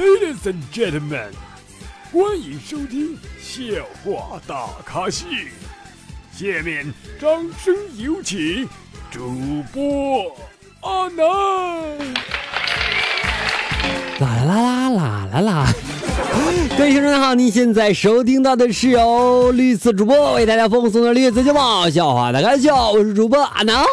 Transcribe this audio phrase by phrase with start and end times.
[0.00, 1.28] Ladies and gentlemen，
[2.10, 5.26] 欢迎收听笑话大咖秀。
[6.32, 7.28] 下面掌
[7.62, 8.66] 声有请
[9.10, 10.34] 主播
[10.80, 11.26] 阿南。
[14.20, 15.66] 啦啦啦啦啦啦！
[16.78, 21.58] 各位听众好，您现在收听到的是由绿色主播为大家奉送的绿色节目
[21.90, 23.84] 《笑话大咖秀》，我是主播阿南。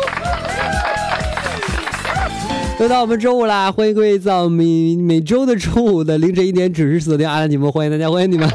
[2.80, 8.48] 又到我们周五啦，欢迎各位在每每周的周五的凌晨一点准时锁定阿南节目，欢迎大家，欢迎你们。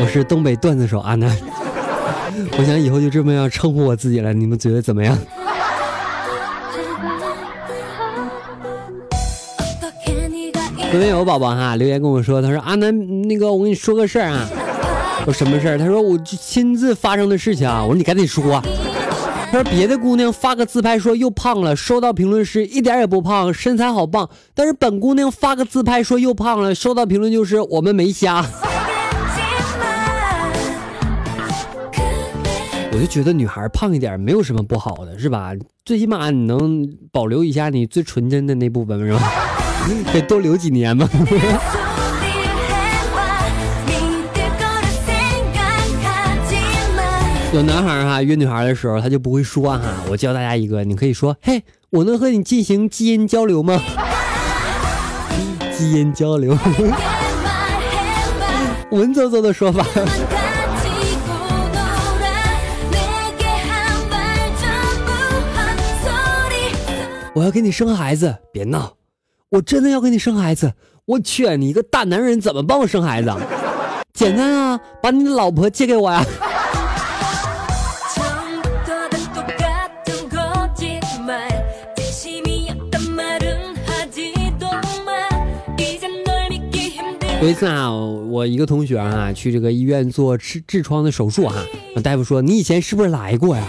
[0.00, 1.36] 我是东北段子手阿南，
[2.58, 5.16] 我想以后就这么样称呼我自己了，你们觉得怎么样？
[10.90, 14.48] 昨天有个宝宝哈留言跟我说，他说阿南那个我跟你说个事儿啊，
[15.26, 15.78] 我说什么事儿？
[15.78, 18.60] 他说我亲自发生的事情啊，我说你赶紧说。
[19.50, 24.28] 他说别的姑娘发个自拍说又胖了，收到评论是一点也不胖，身材好棒。
[24.54, 28.44] 但是本姑娘发个自拍说又胖了，收到评论就是我们没瞎。
[32.92, 35.52] 我就觉得女孩胖一点没有什么不好的，是吧？
[35.82, 39.32] 最起码你能保留一下你最纯真的那部分，是吧？
[40.12, 41.08] 得多留几年嘛。
[47.58, 49.80] 有男孩哈约女孩的时候，他就不会说哈。
[50.08, 53.82] 我教大家一个，你可以说：“嘿，我能和你进行基因交流吗？”
[55.76, 56.52] 基因交流，
[58.92, 59.84] 文绉绉的说法。
[67.34, 68.92] 我要给你生孩子，别闹。
[69.48, 70.74] 我真的要给你生孩子，
[71.06, 73.34] 我去，你一个大男人怎么帮我生孩子？
[74.14, 76.24] 简单啊，把你的老婆借给我呀。
[87.40, 91.54] 有一次啊，我一个同学啊去这个医院做痔痔疮的手术哈，
[92.02, 93.62] 大夫说你以前是不是来过呀？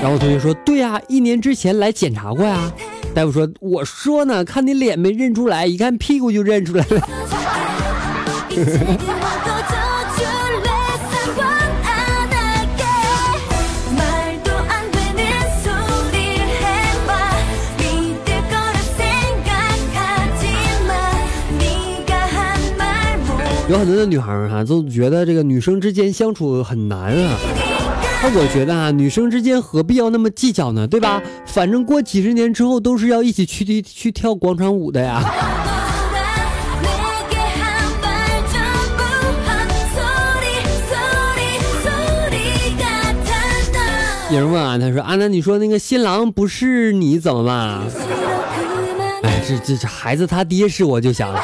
[0.00, 2.72] 然后我同学说对呀，一年之前来检查过呀。
[3.14, 7.08] 大夫说：“我说呢，看你脸没认出来，一看屁股就认出来了。”
[23.72, 27.38] 有很多的女孩哈，都觉得这个女生之间相处很难啊。
[28.22, 30.86] 那我觉得啊，女生之间何必要那么计较呢？
[30.86, 31.22] 对吧？
[31.46, 35.22] 反正过几十年之后都是要一起去去跳广场舞的呀。
[44.30, 47.80] 有人问啊，他说：“阿南，你说那个新郎不是你怎么办？”
[49.24, 51.34] 哎，这这这孩子他爹是我就想。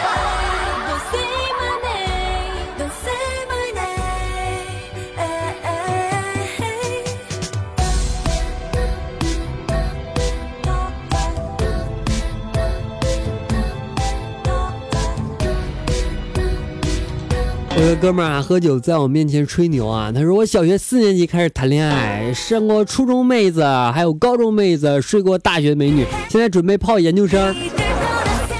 [18.00, 20.12] 哥们儿啊，喝酒在我面前吹牛啊。
[20.12, 27.54] 他说我小学四年级开始谈恋爱，上过初中妹子，还有高中妹子，睡过大学美女，现在准备泡研究生。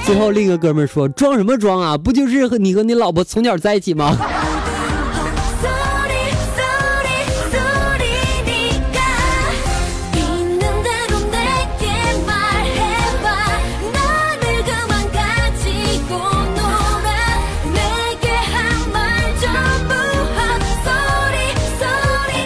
[0.05, 1.97] 最后另一个哥们儿说：“装什么装啊？
[1.97, 4.17] 不就是和你和你老婆从小在一起吗？”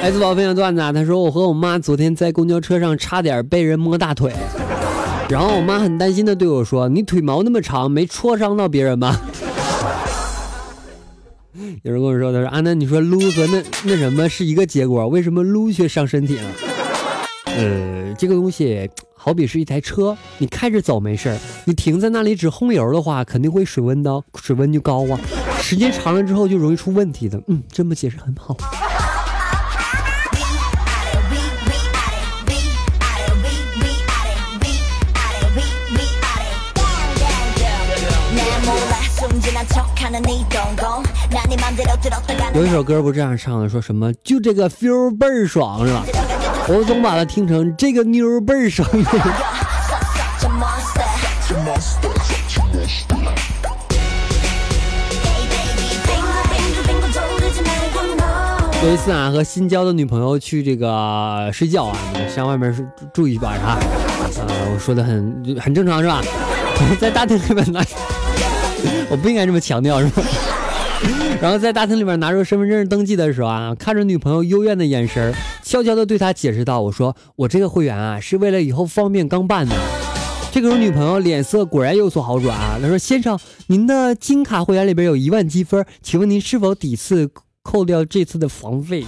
[0.03, 4.33] 来自宝分享段子，啊他说我和我妈昨天在公交车上差点被人摸大腿，
[5.29, 9.17] 然后我妈很担心的对我说：“你腿毛那么长，没戳伤到别人吗？”
[11.85, 16.51] 有人跟我说：“他说啊，那，你说撸和那那什么是一个结果，为什么撸却伤身体了？”
[17.57, 25.21] 呃，这个东西好比是一台车，你开着走没事你停在那里只轰油的话，肯定会水温的水温就高啊，
[25.61, 27.41] 时间长了之后就容易出问题的。
[27.47, 28.57] 嗯，这么解释很好。
[42.55, 46.05] 有一首歌不这样唱的，说什么就这个 feel 倍儿爽是吧？
[46.69, 48.87] 我总把它听成这个妞倍儿爽。
[58.85, 61.97] 有一次啊，和新交的女朋友去这个睡觉啊，
[62.29, 62.85] 上外面住
[63.15, 63.79] 住一晚上啊，
[64.75, 66.21] 我说的很很正常是吧？
[67.01, 67.81] 在大厅里面拿，
[69.11, 70.23] 我不应该这么强调是吧？
[71.41, 75.35] 然后在大厅里面拿出身份证登记的时候啊，看着女朋友幽怨的眼神，
[75.65, 79.75] 悄悄的对她解释道：“我说我这个会员啊，是为了以后方便刚办的。”
[80.53, 83.37] 这个时候女朋友脸色果然有所好转啊，她说：“先生，
[83.67, 87.29] 您的金卡会员里边有一万积分，请问您是否抵次
[87.63, 89.05] 扣掉这次的房费？”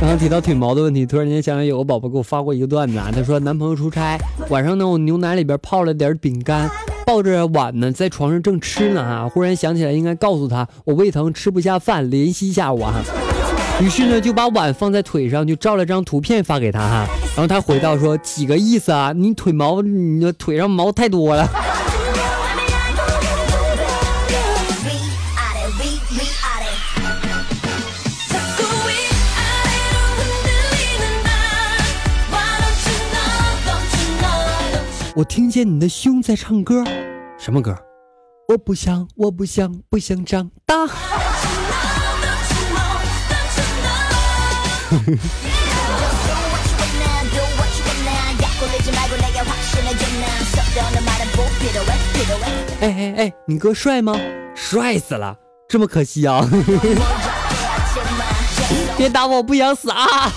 [0.00, 4.16] 刚刚提到腿毛的问题，突然间想起有个宝宝给我发过一个段子啊，他说男朋友出差，
[4.50, 6.70] 晚上呢我牛奶里边泡了点饼干，
[7.04, 13.02] 抱着碗呢在床上正吃呢哈，忽然想起来应该告诉他我胃疼吃不下饭，联系一下我哈，
[13.80, 21.50] 于是呢就把碗放在腿上，就照了张图片发给他哈，然后他回到说几个意思啊，你腿毛你的腿上毛太多了。
[35.16, 36.82] 我听见你的胸在唱歌，
[37.38, 37.72] 什么歌？
[38.48, 40.74] 我不想，我不想，不想长大。
[52.80, 54.18] 哎哎哎，你哥帅吗？
[54.56, 55.36] 帅死了，
[55.68, 56.44] 这么可惜啊！
[58.98, 60.30] 别打我，不想死啊！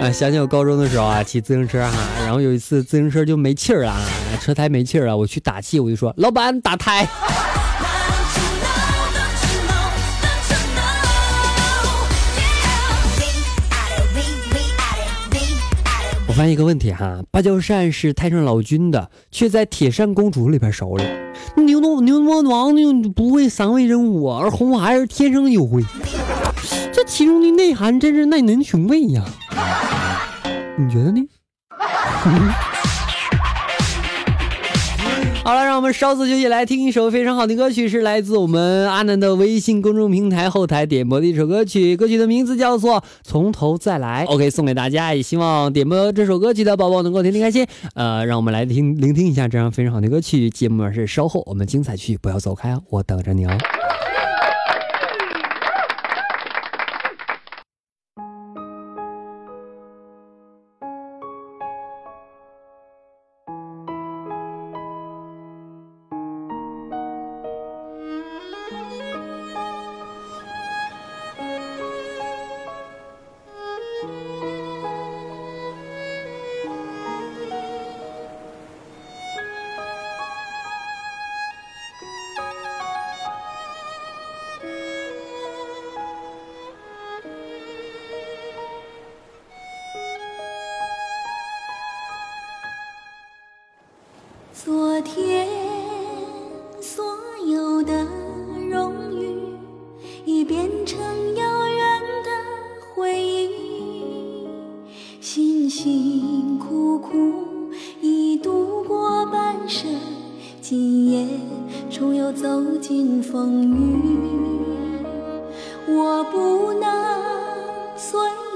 [0.00, 3.96] 啊，想起我高中的时候啊，骑自行车哈，然后有一次自行车就没气儿了，
[4.40, 7.08] 车胎没气儿了，我去打气，我就说老板打胎。
[16.28, 21.02] 我发现一个问题哈，芭蕉扇是太上老君的，却在铁扇公主里边手里。
[21.56, 25.82] 牛魔牛魔王就不会三位人物，而红孩儿天生就会。
[26.92, 29.24] 这其中的内涵真是耐人寻味呀。
[30.78, 31.20] 你觉得呢？
[35.44, 44.26] 好了，让我们稍作休息，来听一首非常好的歌曲，是来自我们阿南的微信公众平台后台点播的一首歌曲，歌曲的名字叫做《从头再来》。
[44.34, 47.66] OK，送给大家，也希望点播这首歌曲的宝宝能够天天开心。
[47.94, 50.50] 呃，让我们来听聆听一下这样非常好的歌曲。
[50.50, 53.56] 节目是稍后我们精彩区，不要走开啊，我等着你哦。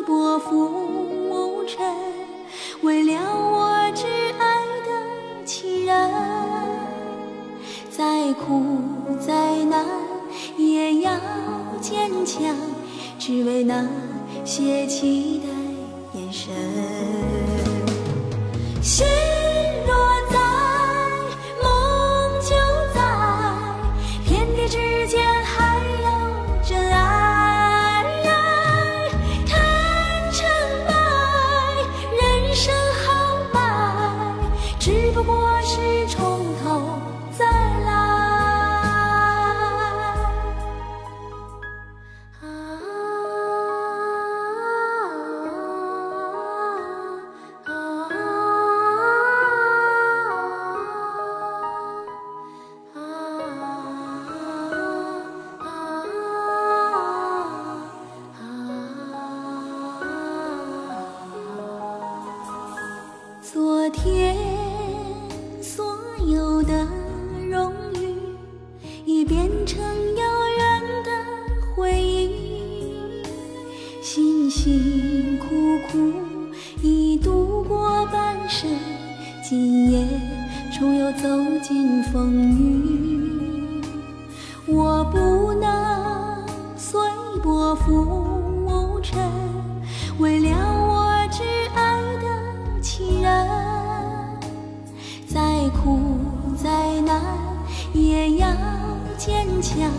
[0.02, 1.78] 随波浮沉，
[2.80, 4.04] 为了我挚
[4.36, 5.46] 爱的。
[5.46, 6.10] 亲人，
[7.88, 8.80] 再苦
[9.20, 9.86] 再难
[10.56, 11.12] 也要
[11.80, 12.42] 坚强，
[13.16, 13.86] 只为那
[14.44, 15.40] 些期
[35.22, 35.52] 不过。
[63.52, 64.61] 昨天
[69.24, 69.80] 变成
[70.16, 70.22] 遥
[70.58, 71.10] 远的
[71.74, 73.22] 回忆，
[74.02, 75.46] 辛辛苦
[75.88, 76.12] 苦
[76.82, 78.68] 已度过半生，
[79.48, 80.06] 今夜
[80.72, 81.28] 重又走
[81.62, 83.80] 进风雨，
[84.66, 86.44] 我不能
[86.76, 87.00] 随
[87.42, 88.21] 波浮。
[99.62, 99.90] 强，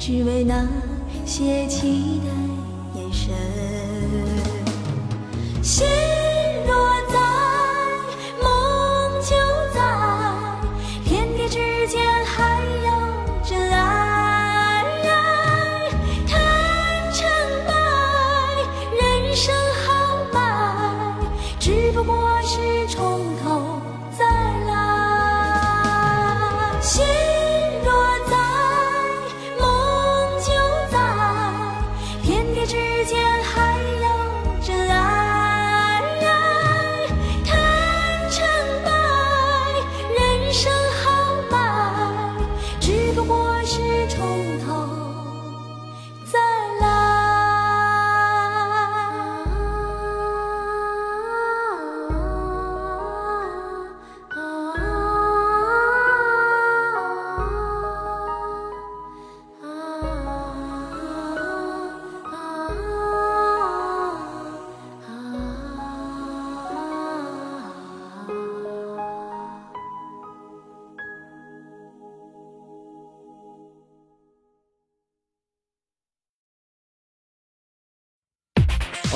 [0.00, 0.66] 只为那
[1.24, 2.28] 些期待
[3.00, 3.32] 眼神。
[5.62, 5.86] 心
[6.66, 6.74] 若
[7.08, 7.18] 在，
[8.42, 8.48] 梦
[9.22, 9.36] 就
[9.72, 9.78] 在，
[11.04, 12.90] 天地之间还有
[13.44, 14.84] 真爱。
[16.26, 16.34] 谈
[17.12, 17.28] 成
[17.66, 17.70] 败，
[19.00, 19.00] 人
[19.36, 19.54] 生
[19.86, 19.86] 豪
[20.32, 20.36] 迈，
[21.60, 23.80] 只不过是从头
[24.18, 24.24] 再
[24.66, 24.75] 来。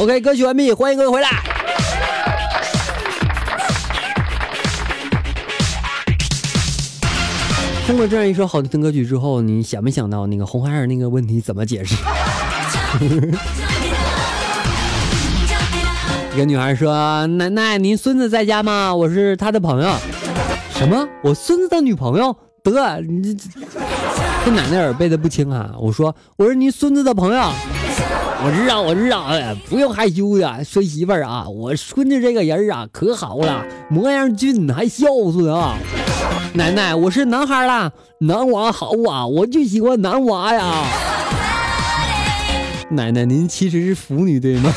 [0.00, 1.28] OK，歌曲完毕，欢迎各位回来。
[7.84, 11.94] 听过这样一首好听的歌曲之后，你想没想到那个红孩儿那个问题怎么解释？
[16.34, 18.94] 一个女孩说：“奶奶，您孙子在家吗？
[18.94, 19.94] 我是他的朋友。”
[20.72, 21.06] 什么？
[21.22, 22.34] 我孙子的女朋友？
[22.62, 23.36] 得，你
[24.46, 25.74] 这奶奶耳背的不轻啊！
[25.78, 27.52] 我说我是您孙子的朋友。
[28.42, 35.76] 我知道，我知道，哎，不用害羞的，孙媳妇儿啊，我孙子这个人啊可好了，模样俊，还孝顺啊。
[36.54, 40.84] 奶奶，我是男孩啦，男娃好啊，我就喜欢男娃呀。
[42.90, 44.72] 奶奶，您其实是腐女对吗？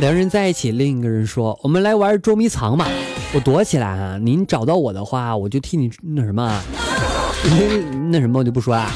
[0.00, 2.88] 两人在一起，另一个人说：“我们来玩捉迷藏吧，
[3.34, 6.58] 我躲起来啊，您找到我的话，我就替你那什么，
[8.10, 8.90] 那什么我就不说了。”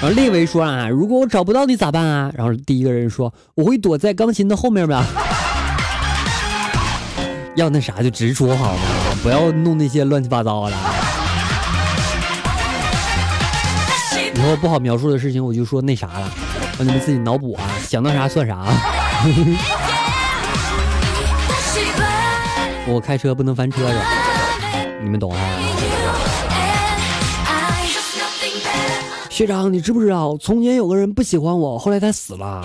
[0.00, 5.04] 然后另一位说啊：“如果我找不到你咋办啊？”然后第一个人说：“我会躲在钢琴的后面吧。
[7.56, 8.80] ”要那啥就直说好吗？
[9.22, 10.76] 不要弄那些乱七八糟的。
[14.34, 16.32] 以后不好描述的事情我就说那啥了，
[16.78, 18.64] 让你们自己脑补啊，想到啥算啥。
[22.86, 23.94] 我开车不能翻车的，
[25.02, 25.40] 你们懂啊？
[29.30, 32.64] 学长，你知不知道，从前有个人不喜欢我，后来他死了。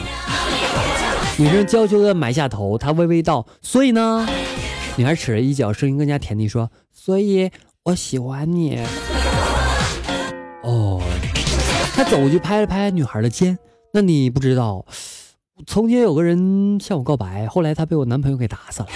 [1.38, 4.28] 女生娇羞的埋下头，他微微道：“所以呢？”
[4.98, 7.50] 女孩扯了一脚，声音更加甜腻，说：“所以
[7.86, 8.78] 我喜欢你。”
[10.62, 11.02] 哦，
[11.96, 13.58] 他走过去拍了拍女孩的肩。
[13.94, 14.86] 那你不知道，
[15.66, 18.88] 从前有个人向我告白，后来他被我男朋友给打死了。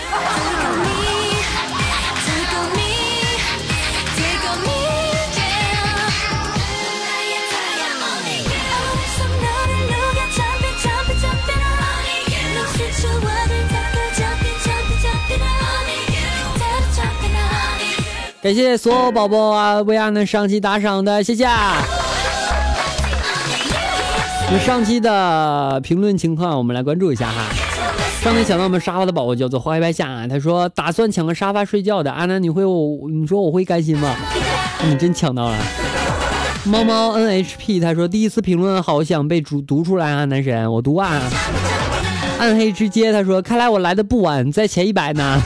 [18.43, 21.47] 感谢所有宝宝啊为阿南上期打赏的，谢谢。
[24.51, 27.45] 那上期的评论情况，我们来关注一下哈。
[28.21, 34.13] 上期抢到我们沙发的宝宝叫做花开白夏，他说打算抢个沙发睡觉的，阿南你会我你说我会甘心吗？
[34.83, 35.55] 你真抢到了。
[36.65, 41.21] 猫猫 NHP 他说第一次评论好想被读读出来啊，男神我读啊。
[42.39, 45.39] 暗黑之街他说看来我来的不晚，在前一百呢。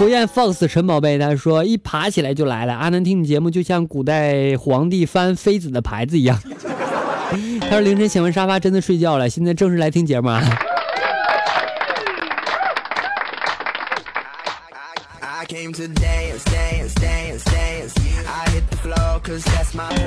[0.00, 6.40] 火焰 Fox 陈宝贝他说一爬起来就来了，阿南听你节目就像古代皇帝翻妃子的牌子一样。
[7.60, 10.42] 他说凌晨抢完沙发真的睡觉了，现在正式来听节目啊。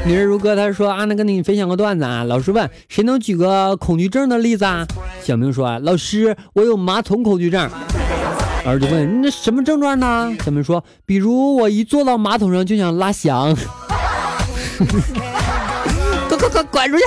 [0.08, 2.24] 女人如歌，他说阿南跟你分享个段子啊。
[2.24, 4.88] 老师问谁能举个恐惧症的例子啊？
[5.22, 7.70] 小明说啊老师，我有马桶恐惧症。
[8.66, 10.34] 儿子问那什么症状呢？
[10.44, 13.56] 小明说比如我一坐到马桶上就想拉翔。
[16.30, 17.04] 快快快滚出去！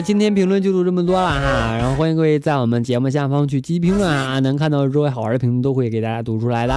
[0.00, 6.74] 今天评论就读这么多了哈，然后欢迎各位在我们节目下方去积极评论啊，能看到周围好玩的评论都会给大家读出来的。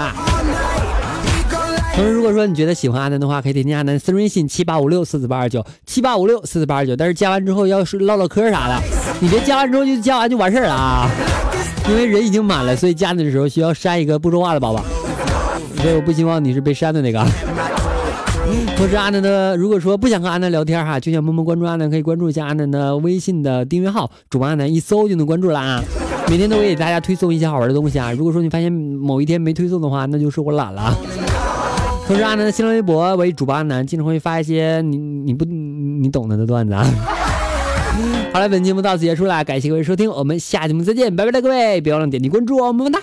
[1.93, 8.81] 同时，如果说你觉得喜欢阿南的话，可以添加阿南私人微信七八五六四四八二九七八五六四四八二九，但是加完之后要是唠唠嗑啥的，
[9.19, 11.07] 你别加完之后就加完就完事儿了啊，
[11.89, 14.83] 因为人已经满了，所以加你的时候需要删一个不说话的宝宝，
[15.77, 17.23] 所以我不希望你是被删的那个。
[18.81, 25.83] 同时，阿南的如果说不想和阿南聊天哈，就想默默关注阿南，可以关注一下阿南的微信的订阅号，主播阿南一搜就能关注了啊。
[26.27, 28.11] 每天都会给大家推送一些好玩的东西啊。
[28.11, 30.97] 如果说你发现某一天没推送的话，那就是我懒了。
[32.07, 36.83] 同时，阿南的新浪微博为主播阿南，经常会发一些你你不你懂得的段子啊。
[38.33, 43.00] 好了，本节目到此结束了，感谢各位收听，我们下节目再见，拜拜了各位，别忘了点击关注哦，么么哒。